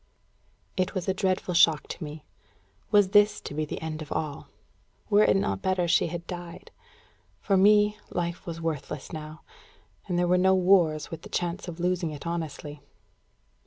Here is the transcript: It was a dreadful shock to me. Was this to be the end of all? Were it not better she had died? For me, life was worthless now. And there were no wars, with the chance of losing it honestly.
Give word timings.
It 0.75 0.95
was 0.95 1.07
a 1.07 1.13
dreadful 1.13 1.53
shock 1.53 1.87
to 1.89 2.03
me. 2.03 2.25
Was 2.89 3.09
this 3.09 3.39
to 3.41 3.53
be 3.53 3.65
the 3.65 3.79
end 3.83 4.01
of 4.01 4.11
all? 4.11 4.47
Were 5.11 5.21
it 5.23 5.35
not 5.35 5.61
better 5.61 5.87
she 5.87 6.07
had 6.07 6.25
died? 6.25 6.71
For 7.39 7.55
me, 7.55 7.99
life 8.09 8.47
was 8.47 8.59
worthless 8.59 9.13
now. 9.13 9.43
And 10.07 10.17
there 10.17 10.27
were 10.27 10.39
no 10.39 10.55
wars, 10.55 11.11
with 11.11 11.21
the 11.21 11.29
chance 11.29 11.67
of 11.67 11.79
losing 11.79 12.09
it 12.09 12.25
honestly. 12.25 12.81